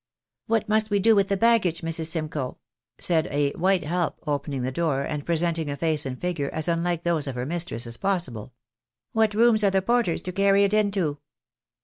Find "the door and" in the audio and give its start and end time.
4.63-5.27